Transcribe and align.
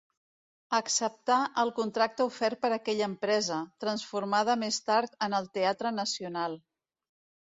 Acceptà 0.75 1.35
el 1.63 1.71
contracte 1.79 2.25
ofert 2.29 2.59
per 2.63 2.71
aquella 2.77 3.05
empresa, 3.11 3.57
transformada 3.85 4.55
més 4.63 4.79
tard 4.87 5.13
en 5.27 5.37
el 5.41 5.51
Teatre 5.59 5.93
Nacional. 5.99 6.57